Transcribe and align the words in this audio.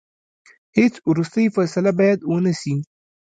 هیڅ 0.77 0.93
وروستۍ 1.09 1.45
فیصله 1.55 1.91
باید 1.99 2.19
ونه 2.31 2.53
سي. 2.61 2.73